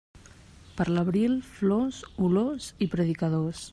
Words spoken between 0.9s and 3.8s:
l'abril, flors, olors i predicadors.